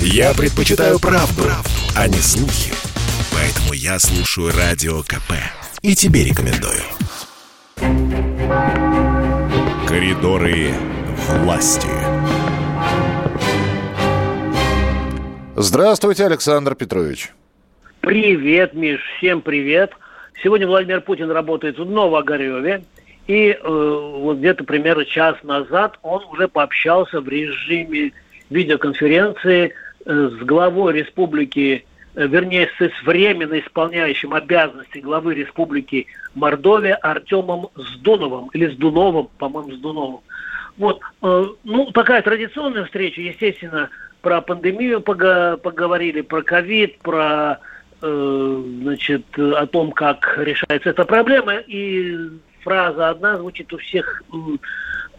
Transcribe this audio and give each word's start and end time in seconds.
Я 0.00 0.34
предпочитаю 0.34 0.98
правду, 0.98 1.42
правду, 1.42 1.70
а 1.94 2.08
не 2.08 2.18
слухи. 2.18 2.72
Поэтому 3.32 3.74
я 3.74 3.98
слушаю 3.98 4.50
Радио 4.56 5.02
КП. 5.02 5.34
И 5.82 5.94
тебе 5.94 6.24
рекомендую. 6.24 6.82
Коридоры 9.86 10.72
власти. 11.42 11.88
Здравствуйте, 15.54 16.26
Александр 16.26 16.74
Петрович. 16.74 17.30
Привет, 18.00 18.74
Миш, 18.74 19.00
всем 19.18 19.42
привет. 19.42 19.92
Сегодня 20.42 20.66
Владимир 20.66 21.00
Путин 21.00 21.30
работает 21.30 21.78
в 21.78 21.84
Новогореве. 21.84 22.84
И 23.26 23.50
э, 23.50 23.58
вот 23.62 24.38
где-то 24.38 24.64
примерно 24.64 25.04
час 25.04 25.36
назад 25.42 25.98
он 26.02 26.24
уже 26.24 26.46
пообщался 26.46 27.20
в 27.20 27.28
режиме 27.28 28.12
видеоконференции 28.50 29.72
э, 30.04 30.30
с 30.32 30.44
главой 30.44 30.94
республики, 30.94 31.84
э, 32.14 32.26
вернее, 32.26 32.68
с 32.78 33.04
временно 33.04 33.58
исполняющим 33.58 34.34
обязанности 34.34 34.98
главы 34.98 35.34
республики 35.34 36.06
Мордовия 36.34 36.96
Артемом 36.96 37.68
Сдуновым, 37.74 38.48
или 38.52 38.66
Сдуновым, 38.68 39.28
по-моему, 39.38 39.72
Сдуновым. 39.72 40.20
Вот, 40.76 41.00
э, 41.22 41.44
ну, 41.64 41.90
такая 41.92 42.22
традиционная 42.22 42.84
встреча, 42.84 43.20
естественно, 43.20 43.90
про 44.22 44.40
пандемию 44.40 45.00
поговорили, 45.00 46.20
про 46.20 46.42
ковид, 46.42 46.98
про 46.98 47.60
значит, 48.00 49.24
о 49.38 49.66
том, 49.66 49.90
как 49.90 50.36
решается 50.38 50.90
эта 50.90 51.04
проблема. 51.04 51.54
И 51.56 52.14
фраза 52.62 53.08
одна 53.08 53.38
звучит 53.38 53.72
у 53.72 53.78
всех 53.78 54.22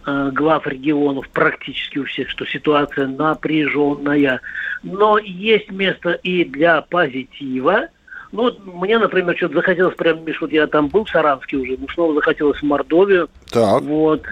глав 0.07 0.66
регионов, 0.66 1.27
практически 1.29 1.99
у 1.99 2.05
всех, 2.05 2.29
что 2.29 2.45
ситуация 2.45 3.07
напряженная. 3.07 4.41
Но 4.84 5.17
есть 5.17 5.70
место 5.71 6.11
и 6.11 6.45
для 6.45 6.81
позитива. 6.81 7.90
Ну, 8.32 8.43
вот 8.43 8.65
мне, 8.65 8.98
например, 8.98 9.35
что-то 9.37 9.55
захотелось, 9.55 9.95
прям, 9.95 10.23
Миш, 10.26 10.41
вот 10.41 10.51
я 10.51 10.67
там 10.67 10.87
был 10.87 11.05
в 11.05 11.09
Саранске 11.09 11.57
уже, 11.57 11.77
ну, 11.77 11.87
снова 11.90 12.13
захотелось 12.15 12.59
в 12.59 12.63
Мордовию. 12.63 13.29
Так. 13.51 13.82
Вот. 13.84 14.23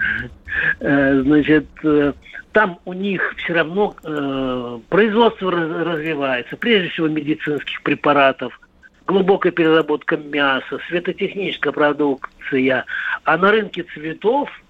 Э, 0.80 1.20
значит, 1.22 1.66
э, 1.82 2.12
там 2.52 2.78
у 2.84 2.92
них 2.92 3.34
все 3.36 3.52
равно 3.54 3.94
э, 4.02 4.78
производство 4.88 5.50
развивается, 5.50 6.56
прежде 6.56 6.88
всего 6.88 7.08
медицинских 7.08 7.82
препаратов, 7.82 8.58
глубокая 9.06 9.52
переработка 9.52 10.16
мяса, 10.16 10.78
светотехническая 10.88 11.72
продукция. 11.72 12.84
А 13.24 13.36
на 13.36 13.50
рынке 13.50 13.84
цветов, 13.94 14.48
э, 14.48 14.65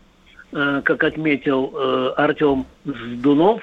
как 0.85 1.05
отметил 1.05 1.73
э, 1.75 2.12
Артем 2.17 2.67
Сдунов, 2.85 3.61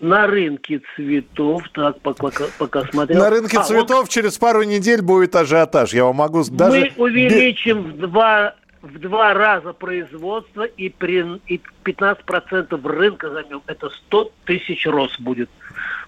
на 0.00 0.26
рынке 0.26 0.80
цветов, 0.94 1.62
так, 1.72 2.00
пока, 2.00 2.30
пока 2.58 2.84
смотрел. 2.84 3.18
На 3.18 3.30
рынке 3.30 3.58
а, 3.58 3.62
цветов 3.62 4.00
вот, 4.02 4.08
через 4.08 4.38
пару 4.38 4.62
недель 4.62 5.02
будет 5.02 5.34
ажиотаж. 5.34 5.92
Я 5.92 6.04
вам 6.04 6.16
могу 6.16 6.44
даже... 6.50 6.92
Мы 6.96 7.04
увеличим 7.04 7.82
в 7.82 7.98
два, 7.98 8.54
в 8.82 8.98
два 8.98 9.34
раза 9.34 9.72
производство 9.72 10.62
и, 10.62 10.88
при, 10.88 11.24
и 11.46 11.60
15% 11.84 12.88
рынка 12.88 13.30
займем. 13.30 13.62
Это 13.66 13.90
100 13.90 14.32
тысяч 14.44 14.86
роз 14.86 15.18
будет 15.18 15.50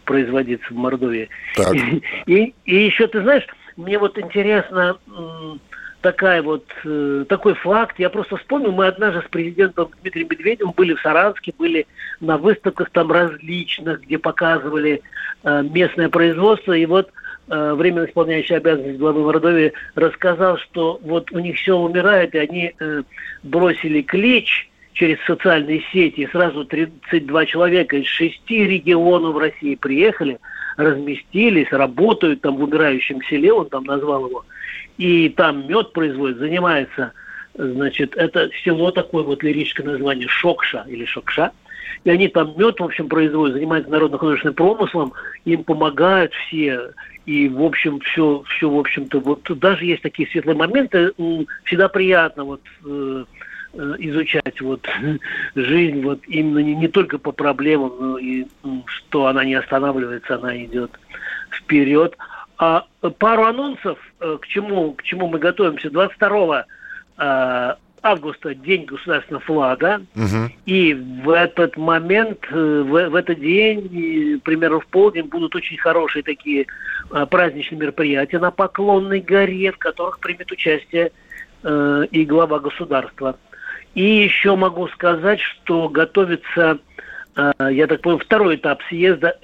производиться 0.05 0.73
в 0.73 0.77
Мордовии. 0.77 1.29
Так. 1.57 1.75
И, 1.75 2.03
и, 2.27 2.55
и 2.65 2.77
еще, 2.87 3.07
ты 3.07 3.23
знаешь, 3.23 3.47
мне 3.77 3.99
вот 3.99 4.19
интересно 4.19 4.99
такая 6.01 6.43
вот, 6.43 6.65
э, 6.85 7.25
такой 7.29 7.55
факт. 7.55 7.99
Я 7.99 8.11
просто 8.11 8.37
вспомнил, 8.37 8.73
мы 8.73 8.87
однажды 8.87 9.23
с 9.23 9.31
президентом 9.31 9.91
Дмитрием 10.03 10.29
Медведевым 10.31 10.73
были 10.77 10.95
в 10.95 11.01
Саранске, 11.01 11.55
были 11.57 11.87
на 12.21 12.39
выставках 12.39 12.91
там 12.91 13.11
различных, 13.13 14.03
где 14.03 14.19
показывали 14.19 15.03
э, 15.43 15.63
местное 15.63 16.09
производство. 16.09 16.73
И 16.73 16.87
вот 16.87 17.11
э, 17.49 17.75
временно 17.75 18.07
исполняющий 18.07 18.55
обязанности 18.55 18.99
главы 18.99 19.25
Мордовии 19.25 19.73
рассказал, 19.95 20.59
что 20.59 21.01
вот 21.03 21.31
у 21.33 21.39
них 21.39 21.57
все 21.57 21.77
умирает, 21.77 22.35
и 22.35 22.39
они 22.39 22.75
бросили 23.43 24.03
клич 24.03 24.69
через 24.93 25.19
социальные 25.27 25.83
сети, 25.93 26.21
и 26.21 26.27
сразу 26.29 26.65
32 26.65 27.47
человека 27.47 27.97
из 27.97 28.07
шести 28.07 28.65
регионов 28.65 29.37
России 29.37 29.75
приехали– 29.75 30.39
разместились, 30.81 31.71
работают 31.71 32.41
там 32.41 32.57
в 32.57 32.63
умирающем 32.63 33.23
селе, 33.29 33.53
он 33.53 33.69
там 33.69 33.85
назвал 33.85 34.27
его, 34.29 34.45
и 35.01 35.31
там 35.31 35.67
мед 35.67 35.95
производит, 35.95 36.37
занимается, 36.37 37.13
значит, 37.55 38.15
это 38.17 38.51
село 38.63 38.91
такое 38.91 39.25
вот 39.25 39.43
лирическое 39.43 39.87
название 39.87 40.29
Шокша 40.29 40.85
или 40.87 41.07
Шокша, 41.07 41.53
и 42.05 42.11
они 42.11 42.29
там 42.29 42.53
мед, 42.59 42.79
в 42.79 42.85
общем, 42.85 43.09
производят, 43.09 43.55
занимаются 43.55 43.91
народно-художественным 43.91 44.55
промыслом, 44.55 45.15
им 45.47 45.65
помогают 45.65 46.35
все, 46.35 46.91
и, 47.25 47.49
в 47.49 47.63
общем, 47.63 48.01
все, 48.01 48.45
все, 48.49 48.69
в 48.69 48.79
общем-то, 48.79 49.21
вот 49.21 49.41
даже 49.59 49.87
есть 49.87 50.03
такие 50.03 50.29
светлые 50.29 50.57
моменты, 50.57 51.13
всегда 51.65 51.89
приятно 51.89 52.45
вот 52.45 52.61
э, 52.85 53.25
Э, 53.73 53.95
изучать 53.99 54.61
вот 54.61 54.89
жизнь 55.55 56.03
вот 56.03 56.21
именно 56.27 56.59
не, 56.59 56.75
не 56.75 56.89
только 56.89 57.19
по 57.19 57.31
проблемам, 57.31 57.93
но 58.01 58.19
и 58.19 58.47
что 58.87 59.27
она 59.27 59.45
не 59.45 59.55
останавливается, 59.55 60.37
она 60.37 60.57
идет 60.65 60.91
вперед. 61.53 62.17
А 62.63 62.85
пару 63.19 63.45
анонсов, 63.45 63.99
э, 64.21 64.37
к 64.39 64.47
чему, 64.47 64.93
к 64.93 65.03
чему 65.03 65.29
мы 65.29 65.39
готовимся. 65.39 65.89
22 65.89 66.67
э, 67.17 67.75
августа 68.03 68.55
день 68.55 68.85
государственного 68.85 69.43
флага, 69.43 70.03
угу. 70.15 70.53
и 70.67 70.93
в 70.93 71.31
этот 71.31 71.79
момент, 71.79 72.47
в, 72.51 73.09
в 73.09 73.15
этот 73.15 73.41
день, 73.41 74.41
примерно 74.45 74.81
в 74.81 74.87
полдень, 74.89 75.25
будут 75.25 75.55
очень 75.57 75.79
хорошие 75.79 76.23
такие 76.23 76.67
праздничные 77.31 77.79
мероприятия 77.79 78.39
на 78.39 78.51
Поклонной 78.51 79.21
горе, 79.21 79.73
в 79.73 79.79
которых 79.79 80.21
примет 80.21 80.53
участие 80.53 81.13
и 81.63 82.25
глава 82.25 82.59
государства. 82.59 83.37
И 83.95 84.03
еще 84.03 84.55
могу 84.57 84.89
сказать, 84.89 85.41
что 85.41 85.89
готовится, 85.89 86.79
э, 86.79 86.79
я 87.37 87.87
так 87.87 88.01
понял, 88.01 88.19
второй 88.19 88.57
этап 88.57 88.83
съезда 88.89 89.39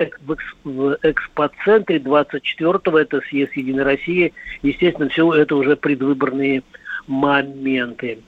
в 0.65 0.99
экспоцентре 1.03 1.99
24-го, 1.99 2.99
это 2.99 3.21
съезд 3.29 3.53
Единой 3.57 3.85
России. 3.85 4.33
Естественно, 4.63 5.09
все 5.09 5.33
это 5.33 5.57
уже 5.57 5.77
предвыборные 5.77 6.63
моменты. 7.07 8.19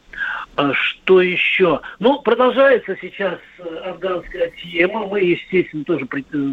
А 0.57 0.73
что 0.75 1.21
еще? 1.21 1.81
Ну, 1.99 2.21
продолжается 2.23 2.97
сейчас 3.01 3.39
э, 3.59 3.77
афганская 3.85 4.51
тема. 4.63 5.07
Мы, 5.07 5.21
естественно, 5.21 5.85
тоже 5.85 6.09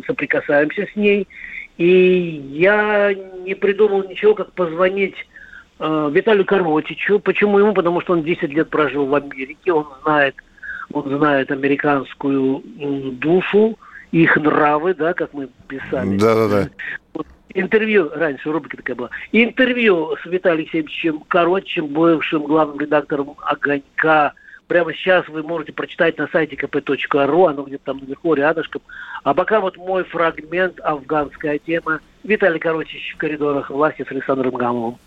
соприкасаемся 0.06 0.88
с 0.92 0.96
ней. 0.96 1.28
И 1.78 2.44
я 2.52 3.14
не 3.14 3.56
придумал 3.56 4.08
ничего, 4.08 4.36
как 4.36 4.52
позвонить 4.54 5.16
Э, 5.78 6.10
Виталию 6.12 6.46
Коротичу. 6.46 7.20
Почему 7.20 7.60
ему? 7.60 7.74
Потому 7.74 8.02
что 8.02 8.14
он 8.14 8.24
10 8.24 8.44
лет 8.44 8.70
прожил 8.70 9.06
в 9.06 9.16
Америке, 9.16 9.74
он 9.74 9.86
знает, 10.04 10.36
он 10.92 11.18
знает 11.18 11.52
американскую 11.52 12.62
душу, 13.14 13.78
их 14.12 14.38
нравы, 14.38 14.94
да, 14.94 15.14
как 15.14 15.34
мы 15.34 15.50
писали. 15.68 16.18
Да-да-да. 16.18 16.70
интервью, 17.54 18.10
раньше 18.14 18.52
рубрика 18.52 18.78
такая 18.78 18.96
была, 18.96 19.10
интервью 19.32 20.16
с 20.22 20.26
Виталием 20.26 20.60
Алексеевичем 20.62 21.20
Коротичем, 21.28 21.88
бывшим 21.88 22.44
главным 22.44 22.80
редактором 22.80 23.36
«Огонька», 23.42 24.34
прямо 24.68 24.94
сейчас 24.94 25.28
вы 25.28 25.44
можете 25.44 25.74
прочитать 25.74 26.18
на 26.18 26.28
сайте 26.28 26.56
kp.ru, 26.56 27.50
оно 27.50 27.64
где-то 27.64 27.86
там 27.86 28.00
наверху 28.00 28.34
рядышком. 28.34 28.82
А 29.24 29.34
пока 29.34 29.60
вот 29.60 29.78
мой 29.78 30.04
фрагмент 30.04 30.80
«Афганская 30.82 31.60
тема». 31.60 32.00
Виталий 32.24 32.60
Коротич 32.60 33.14
в 33.14 33.18
коридорах 33.18 33.70
власти 33.70 34.06
с 34.08 34.12
Александром 34.12 34.56
Гамовым 34.56 34.98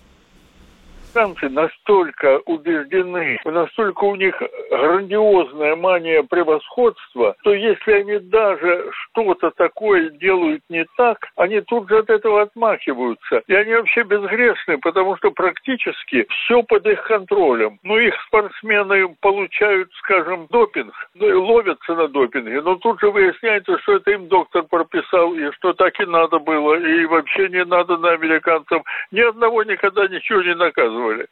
американцы 1.09 1.49
настолько 1.49 2.41
убеждены, 2.47 3.39
настолько 3.45 4.05
у 4.05 4.15
них 4.17 4.41
грандиозная 4.71 5.77
мания 5.77 6.23
превосходства, 6.23 7.37
что 7.41 7.55
если 7.55 7.93
они 7.93 8.19
даже 8.19 8.91
что-то 8.93 9.51
такое 9.53 10.11
делают 10.11 10.63
не 10.69 10.85
так, 10.97 11.29
они 11.37 11.61
тут 11.63 11.89
же 11.89 11.99
от 11.99 12.11
этого 12.11 12.43
отмахиваются. 12.43 13.43
И 13.47 13.55
они 13.55 13.75
вообще 13.75 14.03
безгрешны, 14.03 14.79
потому 14.79 15.17
что 15.17 15.31
практически 15.31 16.27
все 16.29 16.63
под 16.63 16.87
их 16.87 17.03
контролем. 17.05 17.79
Ну, 17.83 17.99
их 17.99 18.15
спортсмены 18.27 19.09
получают, 19.21 19.91
скажем, 19.95 20.47
допинг, 20.51 20.95
ну, 21.15 21.43
ловятся 21.45 21.95
на 21.95 22.09
допинге, 22.09 22.61
но 22.61 22.77
тут 22.77 23.01
же 23.01 23.11
выясняется, 23.11 23.79
что 23.81 23.97
это 23.97 24.11
им 24.13 24.29
доктор 24.29 24.63
прописал, 24.65 25.35
и 25.35 25.51
что 25.53 25.73
так 25.73 25.99
и 26.01 26.07
надо 26.07 26.39
было, 26.39 26.75
и 26.75 27.05
вообще 27.07 27.49
не 27.49 27.65
надо 27.65 27.97
на 27.97 28.11
американцев. 28.11 28.83
Ни 29.11 29.21
одного 29.21 29.63
никогда 29.63 30.07
ничего 30.09 30.43
не 30.43 30.55
наказывали 30.55 30.98
использовали. 30.99 31.27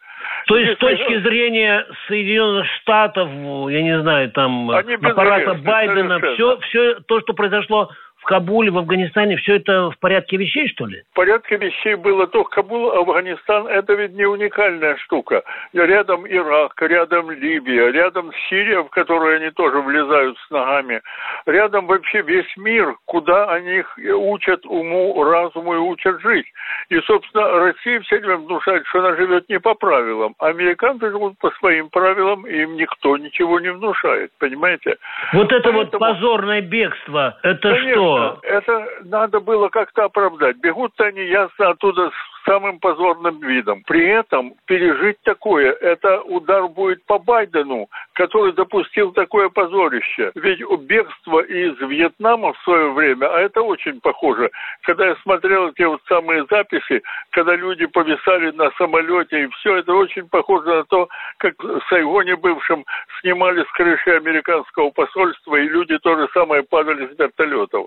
То 0.46 0.56
есть 0.56 0.74
с 0.74 0.78
точки 0.78 1.20
зрения 1.20 1.86
Соединенных 2.08 2.66
Штатов, 2.80 3.28
я 3.70 3.82
не 3.82 4.00
знаю, 4.00 4.30
там 4.30 4.70
Они 4.70 4.94
аппарата 4.94 5.54
Байдена, 5.54 6.20
все, 6.34 6.58
все 6.60 6.94
то, 7.06 7.20
что 7.20 7.32
произошло 7.34 7.90
Кабуле, 8.26 8.72
в 8.72 8.78
Афганистане, 8.78 9.36
все 9.36 9.56
это 9.56 9.90
в 9.90 9.98
порядке 10.00 10.36
вещей, 10.36 10.68
что 10.68 10.86
ли? 10.86 11.02
В 11.12 11.14
порядке 11.14 11.56
вещей 11.56 11.94
было 11.94 12.26
то. 12.26 12.42
Кабул, 12.42 12.90
Афганистан, 12.90 13.68
это 13.68 13.94
ведь 13.94 14.14
не 14.14 14.24
уникальная 14.24 14.96
штука. 14.96 15.44
Рядом 15.72 16.26
Ирак, 16.26 16.74
рядом 16.82 17.30
Ливия, 17.30 17.92
рядом 17.92 18.32
Сирия, 18.48 18.80
в 18.80 18.88
которую 18.88 19.36
они 19.36 19.50
тоже 19.52 19.80
влезают 19.80 20.36
с 20.38 20.50
ногами. 20.50 21.02
Рядом 21.46 21.86
вообще 21.86 22.22
весь 22.22 22.56
мир, 22.56 22.96
куда 23.04 23.48
они 23.52 23.76
их 23.76 23.96
учат 23.96 24.66
уму, 24.66 25.22
разуму 25.22 25.74
и 25.74 25.78
учат 25.78 26.20
жить. 26.20 26.46
И, 26.88 26.98
собственно, 27.02 27.48
Россия 27.60 28.00
все 28.00 28.18
время 28.18 28.38
внушает, 28.38 28.84
что 28.88 28.98
она 28.98 29.14
живет 29.14 29.48
не 29.48 29.60
по 29.60 29.74
правилам. 29.74 30.34
Американцы 30.40 31.10
живут 31.10 31.38
по 31.38 31.50
своим 31.52 31.90
правилам, 31.90 32.44
и 32.44 32.60
им 32.62 32.74
никто 32.74 33.16
ничего 33.16 33.60
не 33.60 33.70
внушает, 33.70 34.32
понимаете? 34.40 34.96
Вот 35.32 35.52
это 35.52 35.70
Поэтому... 35.70 35.78
вот 35.78 35.90
позорное 35.92 36.60
бегство, 36.60 37.38
это 37.44 37.70
Конечно, 37.70 37.92
что? 37.92 38.15
Это 38.42 38.88
надо 39.04 39.40
было 39.40 39.68
как-то 39.68 40.04
оправдать. 40.04 40.56
Бегут-то 40.56 41.04
они 41.04 41.24
ясно 41.24 41.70
оттуда 41.70 42.10
с 42.10 42.36
самым 42.46 42.78
позорным 42.78 43.40
видом. 43.40 43.82
При 43.86 44.06
этом 44.08 44.54
пережить 44.66 45.20
такое, 45.22 45.72
это 45.72 46.22
удар 46.22 46.68
будет 46.68 47.04
по 47.04 47.18
Байдену, 47.18 47.88
который 48.14 48.52
допустил 48.52 49.12
такое 49.12 49.48
позорище. 49.48 50.30
Ведь 50.34 50.60
бегство 50.80 51.40
из 51.40 51.78
Вьетнама 51.80 52.52
в 52.52 52.58
свое 52.62 52.92
время, 52.92 53.26
а 53.26 53.40
это 53.40 53.62
очень 53.62 54.00
похоже. 54.00 54.50
Когда 54.82 55.08
я 55.08 55.16
смотрел 55.16 55.72
те 55.72 55.86
вот 55.86 56.00
самые 56.08 56.46
записи, 56.48 57.02
когда 57.30 57.56
люди 57.56 57.86
повисали 57.86 58.52
на 58.52 58.70
самолете, 58.78 59.44
и 59.44 59.48
все 59.48 59.76
это 59.76 59.92
очень 59.92 60.28
похоже 60.28 60.68
на 60.68 60.84
то, 60.84 61.08
как 61.38 61.54
в 61.62 61.80
Сайгоне 61.88 62.36
бывшем 62.36 62.84
снимали 63.20 63.64
с 63.64 63.72
крыши 63.72 64.10
американского 64.10 64.90
посольства, 64.90 65.56
и 65.56 65.68
люди 65.68 65.98
то 65.98 66.16
же 66.16 66.28
самое 66.32 66.62
падали 66.62 67.06
с 67.12 67.18
вертолетов. 67.18 67.86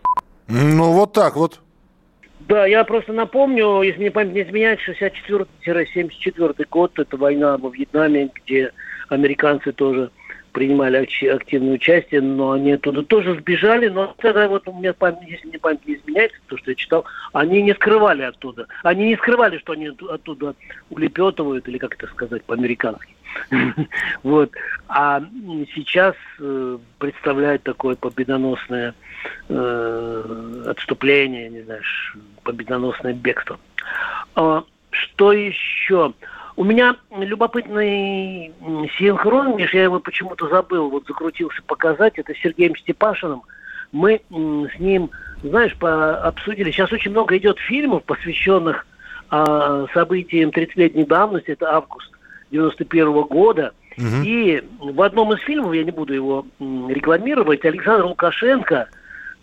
Вот 1.10 1.14
так 1.16 1.36
вот. 1.36 1.60
Да, 2.42 2.68
я 2.68 2.84
просто 2.84 3.14
напомню, 3.14 3.82
если 3.82 4.00
мне 4.00 4.12
память 4.12 4.34
не 4.36 4.42
изменяет, 4.44 4.80
64-74 4.88 6.68
год, 6.70 7.00
это 7.00 7.18
война 7.18 7.58
во 7.58 7.72
Вьетнаме, 7.72 8.30
где 8.36 8.72
американцы 9.10 9.72
тоже 9.72 10.12
принимали 10.52 10.98
активное 10.98 11.74
участие, 11.74 12.22
но 12.22 12.52
они 12.52 12.74
оттуда 12.74 13.04
тоже 13.04 13.36
сбежали, 13.36 13.88
но 13.88 14.14
тогда 14.18 14.48
вот 14.48 14.68
у 14.68 14.74
меня 14.74 14.94
память, 14.94 15.28
если 15.28 15.48
мне 15.48 15.60
память 15.60 15.86
не 15.86 15.96
изменяется, 15.96 16.38
то, 16.48 16.58
что 16.58 16.72
я 16.72 16.76
читал, 16.76 17.06
они 17.34 17.62
не 17.62 17.74
скрывали 17.74 18.24
оттуда. 18.24 18.68
Они 18.84 19.08
не 19.08 19.16
скрывали, 19.16 19.58
что 19.58 19.74
они 19.74 19.88
оттуда 19.88 20.56
улепетывают, 20.90 21.68
или 21.68 21.78
как 21.78 21.96
это 21.96 22.08
сказать 22.08 22.44
по-американски. 22.44 23.16
Вот. 24.24 24.52
А 24.88 25.22
сейчас 25.76 26.16
э, 26.40 26.78
представляет 26.98 27.64
такое 27.64 27.96
победоносное 27.96 28.96
э, 29.50 30.64
отступление, 30.68 31.50
не 31.50 31.62
знаю, 31.62 31.82
победоносное 32.44 33.14
бегство. 33.14 33.60
А, 34.36 34.64
что 34.90 35.32
еще? 35.32 36.14
У 36.60 36.66
меня 36.66 36.98
любопытный 37.18 38.52
синхрон, 38.98 39.56
Миш, 39.56 39.74
я 39.74 39.84
его 39.84 40.02
почему-то 40.02 40.50
забыл, 40.50 40.90
вот 40.90 41.08
закрутился 41.08 41.64
показать, 41.64 42.20
это 42.20 42.34
с 42.34 42.38
Сергеем 42.40 42.76
Степашиным. 42.76 43.44
Мы 43.94 44.20
с 44.30 44.78
ним, 44.78 45.10
знаешь, 45.42 45.74
по 45.78 46.18
обсудили, 46.18 46.70
сейчас 46.72 46.92
очень 46.92 47.12
много 47.12 47.38
идет 47.38 47.60
фильмов, 47.60 48.04
посвященных 48.04 48.86
а, 49.30 49.86
событиям 49.94 50.50
30-летней 50.50 51.06
давности, 51.06 51.52
это 51.52 51.74
август 51.74 52.12
91 52.52 53.08
-го 53.08 53.26
года. 53.26 53.72
Угу. 53.98 54.24
И 54.26 54.62
в 54.80 55.02
одном 55.02 55.32
из 55.32 55.40
фильмов, 55.40 55.74
я 55.74 55.86
не 55.86 55.92
буду 55.92 56.14
его 56.14 56.46
рекламировать, 56.60 57.64
Александр 57.64 58.04
Лукашенко 58.04 58.90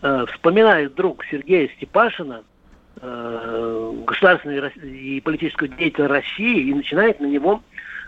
э, 0.03 0.27
вспоминает 0.35 0.95
друг 0.95 1.25
Сергея 1.31 1.71
Степашина, 1.79 2.43
э, 3.01 3.93
государственный 4.07 4.71
и 4.83 5.21
политического 5.21 5.69
деятеля 5.69 6.09
России, 6.09 6.69
и 6.69 6.75
начинает 6.75 7.21
на 7.21 7.27
него 7.27 7.63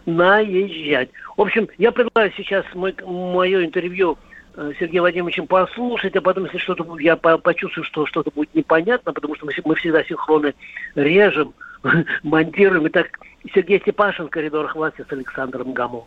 наезжать. 0.06 1.11
В 1.37 1.43
общем, 1.43 1.69
я 1.79 1.93
предлагаю 1.93 2.32
сейчас 2.37 2.64
мой, 2.75 2.94
мое 3.05 3.64
интервью 3.64 4.19
э, 4.55 4.73
Сергеем 4.79 5.02
Владимировичем 5.02 5.46
послушать, 5.46 6.17
а 6.17 6.20
потом, 6.20 6.44
если 6.44 6.58
что-то 6.58 6.99
я 6.99 7.17
почувствую, 7.17 7.85
что 7.85 8.06
что-то 8.06 8.31
будет 8.31 8.55
непонятно, 8.55 9.12
потому 9.12 9.35
что 9.37 9.46
мы, 9.46 9.52
мы 9.64 9.75
всегда 9.75 10.02
синхроны 10.05 10.55
режем, 10.94 11.55
монтируем. 12.23 12.87
И 12.87 12.91
так 12.91 13.19
Сергей 13.55 13.81
Степашин 13.81 14.26
в 14.26 14.31
коридорах 14.31 14.75
власти 14.75 15.05
с 15.08 15.12
Александром 15.12 15.73
Гамовым. 15.73 16.06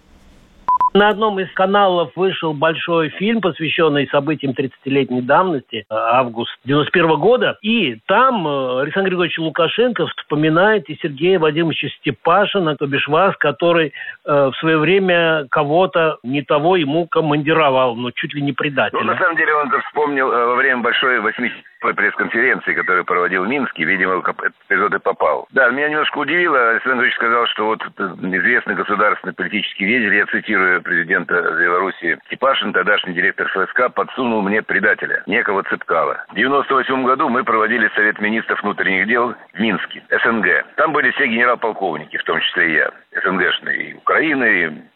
На 0.93 1.09
одном 1.09 1.39
из 1.39 1.51
каналов 1.53 2.11
вышел 2.15 2.53
большой 2.53 3.09
фильм, 3.09 3.39
посвященный 3.39 4.07
событиям 4.09 4.53
30-летней 4.53 5.21
давности, 5.21 5.77
э, 5.77 5.83
август 5.89 6.51
91 6.65 7.17
года. 7.17 7.57
И 7.61 7.99
там 8.07 8.45
э, 8.45 8.81
Александр 8.81 9.09
Григорьевич 9.09 9.37
Лукашенко 9.39 10.07
вспоминает 10.07 10.89
и 10.89 10.97
Сергея 11.01 11.39
Вадимовича 11.39 11.87
Степашина, 11.99 12.75
то 12.75 12.87
бишь 12.87 13.07
вас, 13.07 13.35
который 13.37 13.93
э, 14.25 14.51
в 14.53 14.53
свое 14.59 14.77
время 14.77 15.47
кого-то 15.49 16.17
не 16.23 16.41
того 16.41 16.75
ему 16.75 17.07
командировал, 17.07 17.95
но 17.95 18.11
чуть 18.11 18.33
ли 18.33 18.41
не 18.41 18.51
предателя. 18.51 18.99
Ну, 18.99 19.05
на 19.05 19.17
самом 19.17 19.37
деле 19.37 19.53
он 19.53 19.71
вспомнил 19.87 20.29
э, 20.29 20.45
во 20.45 20.55
время 20.55 20.81
большой 20.81 21.19
80 21.21 21.70
пресс-конференции, 21.81 22.73
которую 22.73 23.05
проводил 23.05 23.43
в 23.43 23.47
Минске, 23.47 23.83
видимо, 23.83 24.19
этот 24.19 24.53
эпизод 24.69 24.93
и 24.93 24.99
попал. 24.99 25.47
Да, 25.51 25.69
меня 25.69 25.89
немножко 25.89 26.19
удивило, 26.19 26.71
Александр 26.71 27.03
Ильич 27.03 27.15
сказал, 27.15 27.47
что 27.47 27.65
вот 27.65 27.83
известный 27.97 28.75
государственный 28.75 29.33
политический 29.33 29.85
деятель, 29.85 30.15
я 30.15 30.25
цитирую 30.27 30.81
президента 30.81 31.33
Беларуси 31.41 32.19
Типашин, 32.29 32.73
тогдашний 32.73 33.13
директор 33.13 33.47
ФСК, 33.49 33.93
подсунул 33.93 34.41
мне 34.41 34.61
предателя, 34.61 35.23
некого 35.25 35.63
Цыпкала. 35.63 36.23
В 36.29 36.35
98 36.35 37.03
году 37.03 37.29
мы 37.29 37.43
проводили 37.43 37.89
Совет 37.95 38.19
министров 38.19 38.61
внутренних 38.61 39.07
дел 39.07 39.33
в 39.53 39.59
Минске, 39.59 40.03
СНГ. 40.09 40.65
Там 40.75 40.93
были 40.93 41.11
все 41.11 41.27
генерал-полковники, 41.27 42.17
в 42.17 42.23
том 42.23 42.39
числе 42.39 42.69
и 42.69 42.73
я, 42.75 42.91
СНГшные, 43.23 43.83
и 43.83 43.93
Украины, 43.95 44.45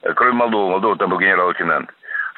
и, 0.03 0.13
кроме 0.13 0.33
Молдовы, 0.33 0.71
Молдова 0.71 0.97
там 0.97 1.09
был 1.09 1.19
генерал-лейтенант. 1.19 1.89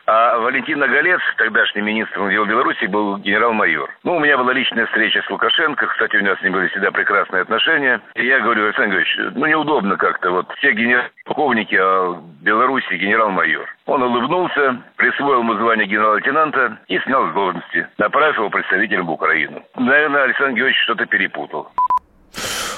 А 0.10 0.38
Валентин 0.40 0.80
Наголец, 0.80 1.20
тогдашний 1.36 1.82
министр 1.82 2.30
дел 2.30 2.46
Беларуси, 2.46 2.86
был 2.86 3.18
генерал-майор. 3.18 3.90
Ну, 4.06 4.16
у 4.16 4.20
меня 4.22 4.38
была 4.38 4.54
личная 4.54 4.86
встреча 4.86 5.22
с 5.22 5.30
Лукашенко. 5.30 5.86
Кстати, 5.88 6.16
у 6.16 6.24
нас 6.24 6.40
с 6.40 6.44
ним 6.44 6.54
были 6.54 6.70
всегда 6.70 6.92
прекрасные 6.92 7.42
отношения. 7.42 8.00
И 8.16 8.26
я 8.26 8.40
говорю, 8.40 8.64
Александр 8.64 8.96
Григорьевич, 8.96 9.36
ну, 9.36 9.46
неудобно 9.46 9.98
как-то. 9.98 10.32
Вот 10.32 10.50
все 10.60 10.72
генерал-полковники, 10.72 11.76
а 11.76 12.12
в 12.12 12.24
Беларуси 12.42 12.94
генерал-майор. 12.94 13.68
Он 13.86 14.02
улыбнулся, 14.02 14.82
присвоил 14.96 15.40
ему 15.40 15.56
звание 15.56 15.86
генерал-лейтенанта 15.86 16.78
и 16.88 17.00
снял 17.00 17.30
с 17.30 17.34
должности, 17.34 17.88
направив 17.98 18.38
его 18.38 18.50
представителем 18.50 19.08
в 19.08 19.12
Украину. 19.12 19.62
Наверное, 19.76 20.24
Александр 20.24 20.56
Георгиевич 20.56 20.84
что-то 20.84 21.06
перепутал. 21.06 21.70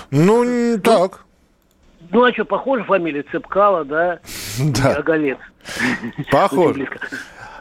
Ну, 0.10 0.80
так. 0.84 1.26
Ну, 2.10 2.24
а 2.24 2.34
что, 2.34 2.44
похоже 2.44 2.86
фамилия 2.86 3.22
Цепкала, 3.22 3.86
да? 3.86 4.18
Да. 4.84 4.96
Оголец. 4.96 5.38
Похоже. 6.32 6.88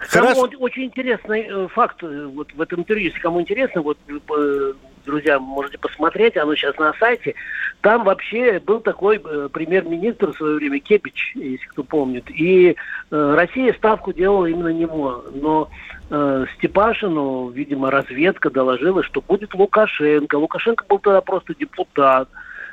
Хорошо. 0.09 0.49
очень 0.59 0.85
интересный 0.85 1.47
э, 1.49 1.69
факт 1.69 2.03
э, 2.03 2.27
вот 2.33 2.53
в 2.55 2.61
этом 2.61 2.81
интервью, 2.81 3.09
если 3.09 3.21
кому 3.21 3.41
интересно, 3.41 3.83
вот 3.83 3.99
э, 4.09 4.73
друзья, 5.05 5.39
можете 5.39 5.77
посмотреть, 5.77 6.37
оно 6.37 6.55
сейчас 6.55 6.79
на 6.79 6.95
сайте. 6.95 7.35
Там 7.83 8.05
вообще 8.05 8.59
был 8.59 8.81
такой 8.81 9.21
премьер-министр 9.21 10.33
в 10.33 10.37
свое 10.37 10.57
время 10.57 10.81
Кепич, 10.81 11.33
если 11.35 11.65
кто 11.67 11.85
помнит, 11.85 12.25
и 12.29 12.75
Россия 13.11 13.73
ставку 13.75 14.13
делала 14.13 14.47
именно 14.47 14.73
него, 14.73 15.25
но 15.33 15.71
Степашину, 16.57 17.51
видимо, 17.51 17.91
разведка 17.91 18.51
доложила, 18.51 19.05
что 19.05 19.21
будет 19.21 19.55
Лукашенко. 19.55 20.35
Лукашенко 20.37 20.85
был 20.89 20.99
тогда 20.99 21.21
просто 21.21 21.55
депутат. 21.55 22.29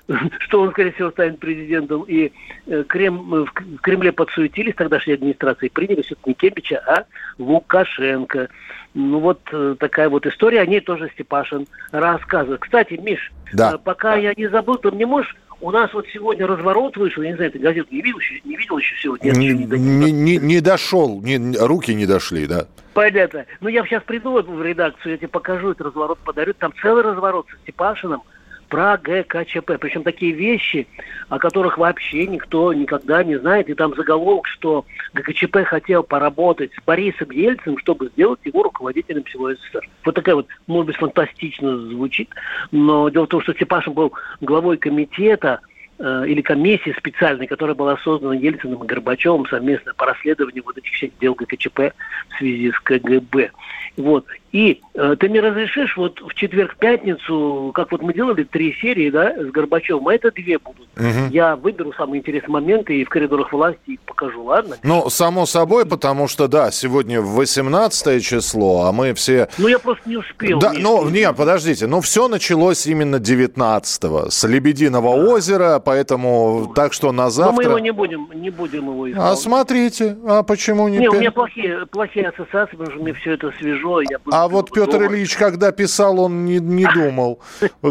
что 0.39 0.61
он, 0.61 0.71
скорее 0.71 0.91
всего, 0.91 1.11
станет 1.11 1.39
президентом. 1.39 2.03
И 2.03 2.31
э, 2.67 2.83
Крем, 2.87 3.33
э, 3.33 3.45
в 3.45 3.81
Кремле 3.81 4.11
подсуетились 4.11 4.75
тогдашней 4.75 5.13
администрации, 5.13 5.69
приняли 5.69 6.01
все-таки 6.01 6.29
не 6.29 6.33
Кепича, 6.33 6.81
а 6.85 7.05
Лукашенко. 7.37 8.49
Ну 8.93 9.19
вот 9.19 9.41
э, 9.51 9.75
такая 9.79 10.09
вот 10.09 10.25
история, 10.25 10.61
о 10.61 10.65
ней 10.65 10.79
тоже 10.79 11.09
Степашин 11.13 11.67
рассказывает. 11.91 12.61
Кстати, 12.61 12.93
Миш, 12.93 13.31
да. 13.53 13.77
пока 13.77 14.15
я 14.15 14.33
не 14.35 14.47
забыл, 14.47 14.75
ты 14.75 14.91
мне 14.91 15.05
можешь 15.05 15.35
у 15.61 15.71
нас 15.71 15.91
вот 15.93 16.05
сегодня 16.13 16.45
разворот 16.45 16.97
вышел, 16.97 17.23
я 17.23 17.29
не 17.29 17.35
знаю, 17.37 17.49
ты 17.49 17.59
газету 17.59 17.87
не 17.89 18.01
видел 18.01 18.19
еще, 18.19 18.41
не 18.43 18.57
видел 18.57 18.77
еще 18.77 18.93
сегодня? 19.01 19.31
Не, 19.31 19.53
не, 19.53 20.11
не, 20.11 20.37
не 20.37 20.61
дошел, 20.61 21.21
не, 21.21 21.57
руки 21.57 21.93
не 21.93 22.05
дошли, 22.05 22.45
да. 22.45 22.67
Понятно. 22.93 23.45
Ну, 23.61 23.69
я 23.69 23.83
сейчас 23.85 24.03
приду 24.03 24.41
в 24.41 24.61
редакцию, 24.61 25.13
я 25.13 25.17
тебе 25.17 25.29
покажу 25.29 25.71
этот 25.71 25.87
разворот, 25.87 26.19
подарю. 26.19 26.53
Там 26.53 26.73
целый 26.81 27.03
разворот 27.03 27.47
с 27.49 27.63
Степашиным– 27.63 28.21
про 28.75 28.97
ГКЧП. 28.97 29.77
Причем 29.79 30.03
такие 30.03 30.33
вещи, 30.33 30.85
о 31.29 31.39
которых 31.39 31.77
вообще 31.77 32.27
никто 32.27 32.73
никогда 32.73 33.23
не 33.23 33.39
знает. 33.39 33.69
И 33.69 33.73
там 33.73 33.95
заголовок, 33.95 34.47
что 34.47 34.85
ГКЧП 35.13 35.59
хотел 35.63 36.03
поработать 36.03 36.73
с 36.73 36.85
Борисом 36.85 37.31
Ельциным, 37.31 37.77
чтобы 37.77 38.09
сделать 38.09 38.41
его 38.43 38.63
руководителем 38.63 39.23
всего 39.23 39.53
СССР. 39.53 39.87
Вот 40.03 40.15
такая 40.15 40.35
вот, 40.35 40.47
может 40.67 40.87
быть, 40.87 40.97
фантастично 40.97 41.77
звучит. 41.77 42.29
Но 42.71 43.07
дело 43.07 43.23
в 43.23 43.29
том, 43.29 43.41
что 43.43 43.53
Степашин 43.53 43.93
был 43.93 44.11
главой 44.41 44.75
комитета 44.75 45.61
э, 45.97 46.23
или 46.27 46.41
комиссии 46.41 46.93
специальной, 46.97 47.47
которая 47.47 47.75
была 47.75 47.95
создана 48.03 48.35
Ельциным 48.35 48.83
и 48.83 48.87
Горбачевым 48.87 49.47
совместно 49.47 49.93
по 49.93 50.05
расследованию 50.05 50.63
вот 50.65 50.77
этих 50.77 50.91
всех 50.91 51.17
дел 51.21 51.33
ГКЧП 51.33 51.79
в 52.27 52.37
связи 52.39 52.73
с 52.73 52.79
КГБ. 52.81 53.51
Вот. 53.95 54.25
И 54.55 54.81
э, 54.93 55.17
ты 55.19 55.27
мне 55.27 55.41
разрешишь 55.41 55.97
вот 55.97 56.21
в 56.21 56.33
четверг-пятницу, 56.33 57.73
как 57.75 57.91
вот 57.91 58.01
мы 58.01 58.13
делали 58.13 58.45
три 58.45 58.73
серии, 58.79 59.09
да, 59.09 59.33
с 59.37 59.51
Горбачевым, 59.51 60.07
а 60.07 60.15
это 60.15 60.31
две 60.31 60.57
будут. 60.59 60.87
Угу. 60.95 61.31
Я 61.31 61.57
выберу 61.57 61.91
самые 61.97 62.21
интересные 62.21 62.53
моменты 62.53 62.95
и 62.95 63.03
в 63.03 63.09
коридорах 63.09 63.51
власти 63.51 63.99
покажу, 64.05 64.45
ладно? 64.45 64.77
Ну, 64.81 65.09
само 65.09 65.45
собой, 65.45 65.85
потому 65.85 66.29
что, 66.29 66.47
да, 66.47 66.71
сегодня 66.71 67.19
18 67.19 68.25
число, 68.25 68.85
а 68.85 68.93
мы 68.93 69.13
все... 69.13 69.49
Ну, 69.57 69.67
я 69.67 69.77
просто 69.77 70.07
не 70.07 70.15
успел. 70.15 70.57
Да, 70.59 70.71
ну, 70.71 71.09
нет, 71.09 71.35
подождите, 71.35 71.85
ну, 71.87 71.99
все 71.99 72.29
началось 72.29 72.87
именно 72.87 73.17
19-го, 73.17 74.29
с 74.29 74.47
Лебединого 74.47 75.17
да. 75.17 75.33
озера, 75.33 75.81
поэтому 75.83 76.71
так 76.73 76.93
что 76.93 77.11
на 77.11 77.29
завтра... 77.29 77.51
Но 77.51 77.57
мы 77.57 77.63
его 77.63 77.79
не 77.79 77.91
будем, 77.91 78.29
не 78.33 78.51
будем 78.51 78.83
его 78.83 79.11
исполнять. 79.11 79.33
А 79.33 79.35
смотрите, 79.35 80.17
а 80.25 80.43
почему 80.43 80.87
не... 80.87 80.99
Не, 80.99 81.09
у 81.09 81.19
меня 81.19 81.31
плохие, 81.31 81.85
плохие 81.87 82.29
ассоциации, 82.29 82.77
потому 82.77 82.91
что 82.95 83.03
мне 83.03 83.13
все 83.15 83.33
это 83.33 83.51
свежо. 83.59 83.99
Я 83.99 84.19
а 84.31 84.44
вот 84.47 84.71
Петр 84.71 84.99
дома. 84.99 85.07
Ильич, 85.07 85.35
когда 85.35 85.71
писал, 85.71 86.19
он 86.19 86.45
не, 86.45 86.59
не 86.59 86.87
думал, 86.93 87.39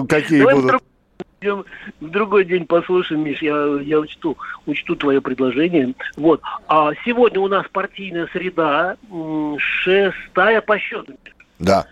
какие 0.09 0.43
будут 0.43 0.83
в 2.01 2.09
другой 2.09 2.45
день 2.45 2.67
послушаем, 2.67 3.25
Миш, 3.25 3.43
я, 3.43 3.79
я 3.83 4.01
учту, 4.01 4.37
учту 4.67 4.97
твое 4.97 5.21
предложение. 5.21 5.95
Вот. 6.17 6.41
А 6.69 6.93
сегодня 7.05 7.41
у 7.41 7.49
нас 7.49 7.67
партийная 7.73 8.29
среда, 8.33 8.97
шестая 9.59 10.61
по 10.61 10.79
счету. 10.79 11.15
Да. 11.59 11.87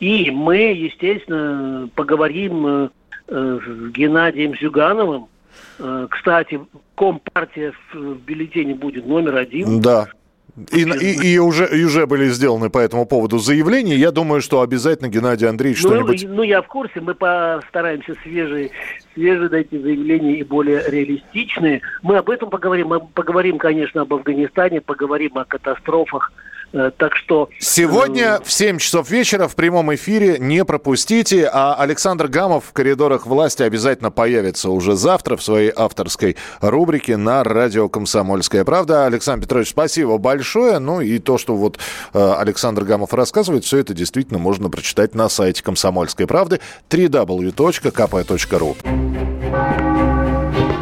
И 0.00 0.30
мы, 0.30 0.56
естественно, 0.56 1.88
поговорим 1.94 2.66
э, 2.66 2.88
с 3.28 3.92
Геннадием 3.92 4.56
Зюгановым. 4.60 5.28
Э, 5.78 6.08
кстати, 6.10 6.60
Компартия 6.96 7.72
в 7.92 8.16
бюллетене 8.16 8.74
будет 8.74 9.06
номер 9.06 9.36
один. 9.36 9.80
Да. 9.80 10.08
И, 10.70 10.82
и, 10.82 11.34
и, 11.34 11.38
уже, 11.38 11.66
и 11.66 11.82
уже 11.82 12.06
были 12.06 12.28
сделаны 12.28 12.68
по 12.68 12.78
этому 12.78 13.06
поводу 13.06 13.38
заявления. 13.38 13.96
Я 13.96 14.10
думаю, 14.10 14.42
что 14.42 14.60
обязательно 14.60 15.08
Геннадий 15.08 15.48
Андреевич 15.48 15.82
ну, 15.82 15.88
что-нибудь... 15.88 16.26
Ну, 16.28 16.42
я 16.42 16.60
в 16.60 16.66
курсе. 16.66 17.00
Мы 17.00 17.14
постараемся 17.14 18.14
свежие, 18.22 18.70
свежие 19.14 19.48
дать 19.48 19.70
заявления 19.70 20.36
и 20.36 20.42
более 20.42 20.82
реалистичные. 20.90 21.80
Мы 22.02 22.18
об 22.18 22.28
этом 22.28 22.50
поговорим. 22.50 22.88
Мы 22.88 23.00
поговорим, 23.00 23.56
конечно, 23.56 24.02
об 24.02 24.12
Афганистане, 24.12 24.82
поговорим 24.82 25.38
о 25.38 25.46
катастрофах 25.46 26.30
так 26.72 27.16
что... 27.16 27.48
Сегодня 27.58 28.38
э, 28.40 28.44
в 28.44 28.52
7 28.52 28.78
часов 28.78 29.10
вечера 29.10 29.48
в 29.48 29.54
прямом 29.54 29.94
эфире 29.94 30.38
не 30.38 30.64
пропустите. 30.64 31.48
А 31.52 31.74
Александр 31.74 32.28
Гамов 32.28 32.64
в 32.66 32.72
коридорах 32.72 33.26
власти 33.26 33.62
обязательно 33.62 34.10
появится 34.10 34.70
уже 34.70 34.96
завтра 34.96 35.36
в 35.36 35.42
своей 35.42 35.72
авторской 35.74 36.36
рубрике 36.60 37.16
на 37.16 37.44
радио 37.44 37.88
«Комсомольская 37.88 38.64
правда». 38.64 39.06
Александр 39.06 39.44
Петрович, 39.44 39.70
спасибо 39.70 40.18
большое. 40.18 40.78
Ну 40.78 41.00
и 41.00 41.18
то, 41.18 41.38
что 41.38 41.56
вот 41.56 41.78
э, 42.14 42.34
Александр 42.38 42.84
Гамов 42.84 43.12
рассказывает, 43.12 43.64
все 43.64 43.78
это 43.78 43.94
действительно 43.94 44.38
можно 44.38 44.70
прочитать 44.70 45.14
на 45.14 45.28
сайте 45.28 45.62
«Комсомольской 45.62 46.26
правды» 46.26 46.60
www.kp.ru 46.90 48.76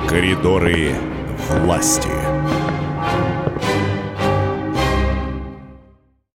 Коридоры 0.08 0.94
власти. 1.48 2.19